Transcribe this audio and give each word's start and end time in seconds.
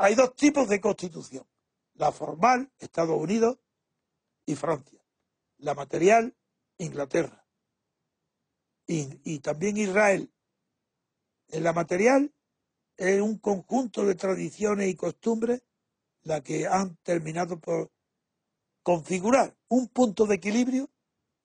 Hay 0.00 0.14
dos 0.14 0.36
tipos 0.36 0.68
de 0.68 0.80
constitución. 0.80 1.44
La 1.94 2.12
formal, 2.12 2.70
Estados 2.78 3.20
Unidos 3.20 3.58
y 4.46 4.54
Francia. 4.54 5.04
La 5.56 5.74
material, 5.74 6.36
Inglaterra. 6.78 7.44
Y, 8.86 9.40
también 9.40 9.76
Israel. 9.76 10.32
En 11.48 11.64
la 11.64 11.72
material 11.72 12.32
es 12.96 13.20
un 13.20 13.38
conjunto 13.38 14.06
de 14.06 14.14
tradiciones 14.14 14.88
y 14.88 14.94
costumbres 14.94 15.62
la 16.22 16.42
que 16.44 16.68
han 16.68 16.96
terminado 17.02 17.58
por 17.58 17.90
configurar 18.84 19.56
un 19.66 19.88
punto 19.88 20.26
de 20.26 20.36
equilibrio 20.36 20.90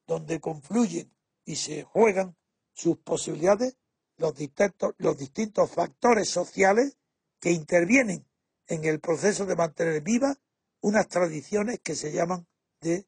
donde 0.06 0.40
confluyen 0.40 1.12
y 1.44 1.56
se 1.56 1.84
juegan 1.84 2.38
sus 2.72 2.98
posibilidades 3.00 3.78
los 4.18 4.36
distintos, 4.36 4.94
los 5.00 5.18
distintos 5.18 5.72
factores 5.72 6.30
sociales 6.30 7.00
que 7.40 7.52
intervienen 7.52 8.28
en 8.68 8.86
el 8.86 9.00
proceso 9.00 9.46
de 9.46 9.56
mantener 9.56 10.02
viva 10.02 10.36
unas 10.82 11.08
tradiciones 11.08 11.80
que 11.80 11.96
se 11.96 12.12
llaman 12.12 12.48
de 12.82 13.08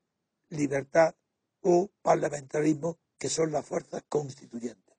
libertad 0.50 1.16
o 1.62 1.90
parlamentarismo, 2.02 3.00
que 3.18 3.30
son 3.30 3.52
las 3.52 3.66
fuerzas 3.66 4.04
constituyentes. 4.08 4.96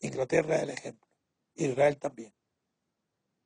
Inglaterra 0.00 0.56
es 0.56 0.62
el 0.62 0.70
ejemplo, 0.70 1.08
Israel 1.54 1.98
también. 1.98 2.34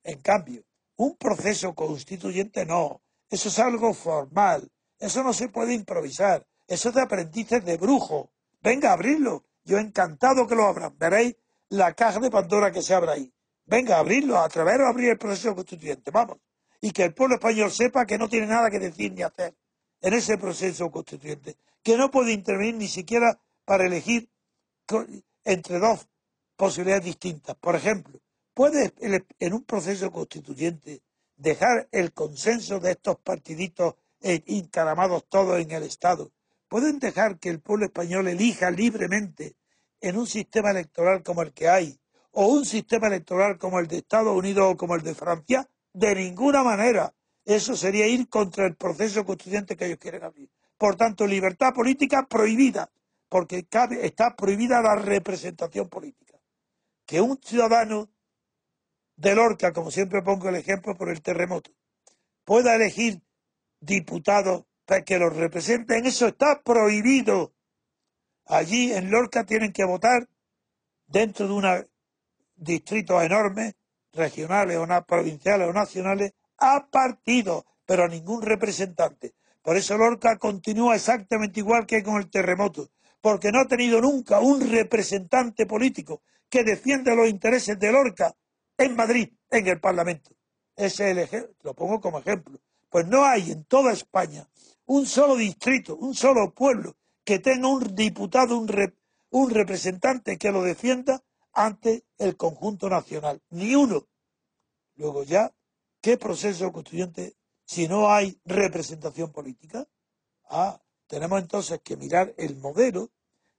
En 0.03 0.21
cambio, 0.21 0.65
un 0.97 1.17
proceso 1.17 1.75
constituyente 1.75 2.65
no, 2.65 3.03
eso 3.29 3.49
es 3.49 3.59
algo 3.59 3.93
formal, 3.93 4.71
eso 4.99 5.23
no 5.23 5.33
se 5.33 5.49
puede 5.49 5.75
improvisar, 5.75 6.47
eso 6.67 6.89
es 6.89 6.95
de 6.95 7.03
aprendices 7.03 7.65
de 7.65 7.77
brujo. 7.77 8.33
Venga 8.63 8.91
a 8.91 8.95
abrirlo, 8.95 9.45
yo 9.65 9.79
encantado 9.79 10.47
que 10.47 10.55
lo 10.55 10.65
abran, 10.65 10.97
veréis 10.99 11.37
la 11.69 11.93
caja 11.95 12.21
de 12.21 12.31
Pandora 12.31 12.73
que 12.73 12.83
se 12.83 12.95
abra 12.95 13.13
ahí. 13.13 13.33
Venga 13.67 13.97
a 13.97 14.01
abrirlo, 14.01 14.39
atreveros 14.39 14.87
a 14.87 14.91
abrir 14.91 15.11
el 15.11 15.19
proceso 15.19 15.55
constituyente, 15.55 16.11
vamos. 16.11 16.39
Y 16.81 16.93
que 16.93 17.03
el 17.03 17.15
pueblo 17.15 17.35
español 17.35 17.71
sepa 17.71 18.07
que 18.07 18.17
no 18.17 18.29
tiene 18.29 18.47
nada 18.47 18.71
que 18.71 18.79
decir 18.79 19.13
ni 19.13 19.23
hacer 19.23 19.55
en 20.01 20.15
ese 20.15 20.39
proceso 20.39 20.91
constituyente, 20.91 21.57
que 21.83 21.97
no 21.97 22.11
puede 22.11 22.33
intervenir 22.33 22.77
ni 22.77 22.87
siquiera 22.87 23.41
para 23.65 23.87
elegir 23.87 24.31
entre 25.45 25.79
dos 25.81 26.07
posibilidades 26.55 27.05
distintas. 27.05 27.57
Por 27.57 27.75
ejemplo, 27.75 28.21
puede 28.55 28.93
en 29.01 29.53
un 29.53 29.65
proceso 29.65 30.13
constituyente 30.13 31.03
dejar 31.35 31.89
el 31.91 32.13
consenso 32.13 32.79
de 32.79 32.93
estos 32.93 33.19
partiditos 33.19 33.95
encaramados 34.21 35.29
todos 35.29 35.61
en 35.61 35.71
el 35.73 35.83
Estado. 35.83 36.31
Pueden 36.69 36.99
dejar 36.99 37.39
que 37.39 37.49
el 37.49 37.61
pueblo 37.61 37.87
español 37.87 38.29
elija 38.29 38.71
libremente 38.71 39.57
en 40.01 40.17
un 40.17 40.27
sistema 40.27 40.71
electoral 40.71 41.23
como 41.23 41.43
el 41.43 41.53
que 41.53 41.69
hay, 41.69 41.99
o 42.39 42.49
un 42.49 42.67
sistema 42.67 43.07
electoral 43.07 43.57
como 43.57 43.79
el 43.79 43.89
de 43.89 43.97
Estados 43.97 44.37
Unidos 44.37 44.73
o 44.73 44.77
como 44.77 44.95
el 44.95 45.03
de 45.03 45.15
Francia, 45.15 45.67
de 45.95 46.15
ninguna 46.15 46.63
manera. 46.63 47.15
Eso 47.47 47.75
sería 47.75 48.07
ir 48.07 48.29
contra 48.29 48.67
el 48.67 48.77
proceso 48.77 49.25
constituyente 49.25 49.75
que 49.75 49.87
ellos 49.87 49.99
quieren 49.99 50.23
abrir. 50.23 50.51
Por 50.77 50.97
tanto, 50.97 51.27
libertad 51.27 51.73
política 51.73 52.27
prohibida, 52.29 52.91
porque 53.31 53.67
está 54.03 54.37
prohibida 54.37 54.83
la 54.83 54.97
representación 54.97 55.89
política. 55.89 56.39
Que 57.07 57.23
un 57.23 57.41
ciudadano 57.43 58.11
de 59.17 59.35
Lorca, 59.35 59.73
como 59.73 59.91
siempre 59.91 60.21
pongo 60.21 60.51
el 60.51 60.57
ejemplo 60.57 60.95
por 60.95 61.09
el 61.09 61.23
terremoto, 61.23 61.71
pueda 62.45 62.75
elegir 62.75 63.23
diputados 63.81 64.65
que 65.07 65.19
los 65.19 65.35
representen, 65.35 66.05
eso 66.05 66.27
está 66.27 66.61
prohibido. 66.63 67.55
Allí 68.45 68.93
en 68.93 69.11
Lorca 69.11 69.45
tienen 69.47 69.73
que 69.73 69.87
votar 69.87 70.29
dentro 71.07 71.49
de 71.49 71.55
un 71.55 71.65
distritos 72.57 73.23
enormes, 73.23 73.75
regionales 74.13 74.79
o 74.79 74.87
provinciales 75.07 75.69
o 75.69 75.73
nacionales, 75.73 76.33
a 76.59 76.89
partido, 76.89 77.67
pero 77.85 78.05
a 78.05 78.09
ningún 78.09 78.43
representante. 78.43 79.35
Por 79.63 79.77
eso 79.77 79.97
Lorca 79.97 80.39
continúa 80.39 80.97
exactamente 80.97 81.61
igual 81.61 81.87
que 81.87 82.03
con 82.03 82.17
el 82.17 82.31
terremoto, 82.31 82.89
porque 83.21 83.53
no 83.53 83.61
ha 83.61 83.67
tenido 83.67 84.01
nunca 84.01 84.41
un 84.41 84.61
representante 84.71 85.67
político 85.67 86.23
que 86.49 86.65
defienda 86.65 87.15
los 87.15 87.29
intereses 87.29 87.79
de 87.79 87.93
Lorca 87.93 88.35
en 88.79 88.95
Madrid, 88.95 89.31
en 89.51 89.67
el 89.67 89.81
Parlamento. 89.81 90.31
Ese 90.77 91.07
es 91.07 91.11
el 91.11 91.19
ejemplo, 91.19 91.55
lo 91.63 91.75
pongo 91.75 92.01
como 92.01 92.19
ejemplo. 92.19 92.59
Pues 92.89 93.07
no 93.07 93.25
hay 93.25 93.51
en 93.51 93.65
toda 93.65 93.93
España 93.93 94.49
un 94.87 95.07
solo 95.07 95.37
distrito, 95.37 95.97
un 95.97 96.15
solo 96.15 96.55
pueblo 96.55 96.97
que 97.25 97.41
tenga 97.41 97.69
un 97.69 97.95
diputado, 97.95 98.57
un, 98.57 98.71
un 99.31 99.51
representante 99.51 100.39
que 100.39 100.53
lo 100.53 100.63
defienda 100.63 101.23
ante 101.57 102.05
el 102.19 102.37
conjunto 102.37 102.89
nacional. 102.89 103.43
Ni 103.51 103.75
uno. 103.75 104.07
Luego 104.95 105.25
ya 105.25 105.53
¿Qué 106.07 106.17
proceso 106.17 106.71
constituyente 106.71 107.35
si 107.65 107.89
no 107.89 108.13
hay 108.13 108.41
representación 108.45 109.33
política? 109.33 109.89
Ah, 110.49 110.81
tenemos 111.09 111.41
entonces 111.41 111.81
que 111.83 111.97
mirar 111.97 112.33
el 112.39 112.55
modelo 112.59 113.11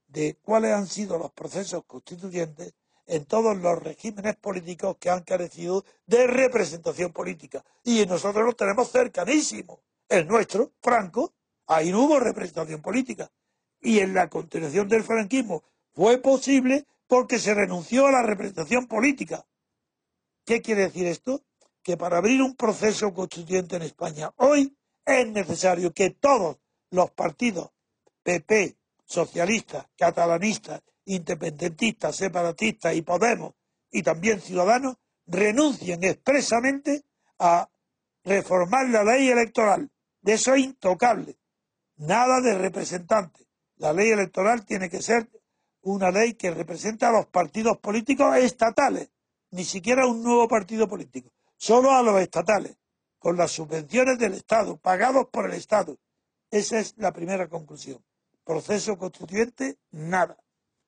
de 0.07 0.37
cuáles 0.41 0.73
han 0.73 0.87
sido 0.87 1.17
los 1.17 1.33
procesos 1.33 1.83
constituyentes 1.85 2.73
en 3.05 3.25
todos 3.25 3.57
los 3.57 3.83
regímenes 3.83 4.37
políticos 4.37 4.95
que 4.97 5.09
han 5.09 5.23
carecido 5.23 5.83
de 6.05 6.25
representación 6.25 7.11
política. 7.11 7.65
Y 7.83 8.05
nosotros 8.05 8.45
lo 8.45 8.53
tenemos 8.53 8.91
cercanísimo. 8.93 9.81
El 10.07 10.25
nuestro, 10.25 10.71
Franco, 10.81 11.33
ahí 11.65 11.91
no 11.91 12.03
hubo 12.03 12.17
representación 12.17 12.81
política. 12.81 13.29
Y 13.81 13.99
en 13.99 14.13
la 14.13 14.29
continuación 14.29 14.87
del 14.87 15.03
franquismo 15.03 15.65
fue 15.93 16.19
posible 16.19 16.87
porque 17.07 17.39
se 17.39 17.53
renunció 17.53 18.05
a 18.07 18.11
la 18.11 18.23
representación 18.23 18.87
política. 18.87 19.45
¿Qué 20.45 20.61
quiere 20.61 20.83
decir 20.83 21.07
esto? 21.07 21.43
que 21.87 21.95
para 21.95 22.17
abrir 22.17 22.41
un 22.41 22.53
proceso 22.57 23.13
constituyente 23.13 23.77
en 23.77 23.83
España 23.83 24.33
hoy 24.35 24.77
es 25.05 25.25
necesario 25.29 25.93
que 25.93 26.09
todos 26.09 26.57
los 26.89 27.11
partidos, 27.11 27.71
PP, 28.23 28.75
socialistas, 29.05 29.87
catalanistas, 29.97 30.81
independentistas, 31.05 32.13
separatistas 32.13 32.93
y 32.93 33.03
Podemos 33.03 33.53
y 33.89 34.03
también 34.03 34.41
Ciudadanos 34.41 34.97
renuncien 35.27 36.03
expresamente 36.03 37.05
a 37.39 37.69
reformar 38.25 38.89
la 38.89 39.05
ley 39.05 39.29
electoral. 39.29 39.89
De 40.19 40.33
eso 40.33 40.55
es 40.55 40.65
intocable. 40.65 41.37
Nada 41.95 42.41
de 42.41 42.57
representantes. 42.57 43.47
La 43.77 43.93
ley 43.93 44.09
electoral 44.09 44.65
tiene 44.65 44.89
que 44.89 45.01
ser 45.01 45.29
una 45.87 46.11
ley 46.11 46.33
que 46.33 46.51
represente 46.51 47.05
a 47.05 47.11
los 47.11 47.27
partidos 47.27 47.77
políticos 47.77 48.35
estatales, 48.37 49.09
ni 49.51 49.63
siquiera 49.63 50.05
un 50.05 50.21
nuevo 50.21 50.47
partido 50.47 50.87
político 50.87 51.31
solo 51.55 51.91
a 51.91 52.03
los 52.03 52.19
estatales, 52.21 52.77
con 53.17 53.35
las 53.37 53.51
subvenciones 53.51 54.19
del 54.19 54.33
Estado, 54.33 54.77
pagados 54.77 55.27
por 55.31 55.45
el 55.45 55.53
Estado. 55.53 55.97
Esa 56.51 56.79
es 56.79 56.93
la 56.97 57.11
primera 57.11 57.47
conclusión. 57.47 58.03
Proceso 58.43 58.97
constituyente, 58.97 59.77
nada. 59.91 60.37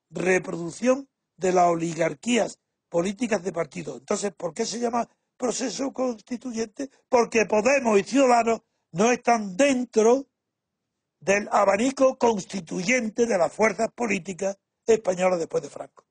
Reproducción 0.09 1.09
de 1.37 1.53
las 1.53 1.67
oligarquías 1.67 2.59
políticas 2.87 3.43
de 3.43 3.51
partido. 3.51 3.97
Entonces, 3.97 4.31
¿por 4.33 4.53
qué 4.53 4.65
se 4.65 4.79
llama 4.79 5.09
proceso 5.37 5.91
constituyente? 5.91 6.91
Porque 7.07 7.45
Podemos 7.45 7.99
y 7.99 8.03
Ciudadanos 8.03 8.61
no 8.91 9.11
están 9.11 9.57
dentro 9.57 10.27
del 11.19 11.49
abanico 11.51 12.17
constituyente 12.17 13.25
de 13.25 13.37
las 13.37 13.51
fuerzas 13.51 13.91
políticas 13.93 14.57
españolas 14.89 15.39
después 15.39 15.63
de 15.63 15.69
Franco. 15.69 16.05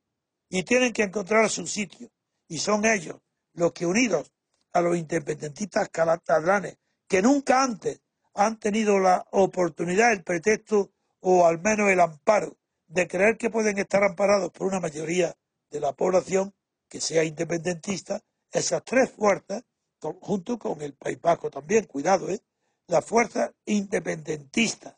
y 0.50 0.62
tienen 0.62 0.92
que 0.92 1.02
encontrar 1.02 1.48
su 1.50 1.66
sitio. 1.66 2.10
Y 2.48 2.58
son 2.58 2.86
ellos 2.86 3.16
los 3.52 3.72
que 3.72 3.84
unidos 3.84 4.32
a 4.72 4.80
los 4.80 4.96
independentistas 4.96 5.90
catalanes, 5.90 6.78
que 7.06 7.20
nunca 7.20 7.62
antes 7.62 8.00
han 8.34 8.58
tenido 8.58 8.98
la 8.98 9.26
oportunidad, 9.32 10.12
el 10.12 10.22
pretexto 10.22 10.92
o 11.20 11.46
al 11.46 11.60
menos 11.60 11.90
el 11.90 12.00
amparo 12.00 12.56
de 12.86 13.06
creer 13.06 13.36
que 13.36 13.50
pueden 13.50 13.78
estar 13.78 14.02
amparados 14.02 14.50
por 14.52 14.66
una 14.66 14.80
mayoría 14.80 15.36
de 15.70 15.80
la 15.80 15.92
población 15.92 16.54
que 16.88 17.00
sea 17.00 17.24
independentista, 17.24 18.22
esas 18.50 18.82
tres 18.84 19.10
fuerzas, 19.10 19.62
junto 20.00 20.58
con 20.58 20.80
el 20.80 20.94
País 20.94 21.20
Vasco 21.20 21.50
también, 21.50 21.84
cuidado, 21.84 22.30
¿eh? 22.30 22.40
las 22.86 23.04
fuerzas 23.04 23.52
independentistas, 23.66 24.96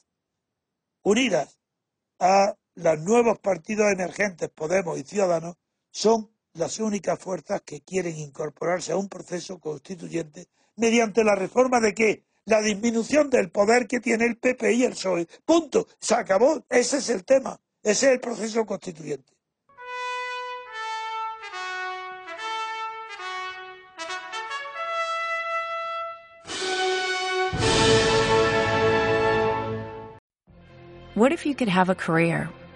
unidas 1.03 1.59
a 2.21 2.57
los 2.75 3.01
nuevos 3.01 3.39
partidos 3.39 3.93
emergentes, 3.93 4.49
Podemos 4.51 4.99
y 4.99 5.03
Ciudadanos, 5.03 5.57
son 5.91 6.31
las 6.55 6.79
únicas 6.81 7.19
fuerzas 7.19 7.63
que 7.63 7.81
quieren 7.81 8.17
incorporarse 8.19 8.93
a 8.93 8.97
un 8.97 9.09
proceso 9.09 9.59
constituyente 9.59 10.49
mediante 10.77 11.25
la 11.25 11.35
reforma 11.35 11.81
de 11.81 11.95
qué? 11.95 12.25
La 12.47 12.61
disminución 12.61 13.31
del 13.31 13.51
poder 13.51 13.87
que 13.87 14.01
tiene 14.01 14.25
el 14.25 14.39
PP 14.39 14.73
y 14.73 14.85
el 14.85 14.93
PSOE. 14.93 15.29
Punto. 15.45 15.87
Se 16.01 16.15
acabó. 16.15 16.65
Ese 16.69 16.99
es 16.99 17.11
el 17.11 17.25
tema. 17.25 17.61
Ese 17.83 18.07
es 18.07 18.13
el 18.15 18.21
proceso 18.21 18.65
constituyente. 18.67 19.33
What 31.15 31.33
if 31.33 31.45
you 31.45 31.55
could 31.55 31.69
have 31.69 31.91
a 31.91 31.95
career 31.95 32.49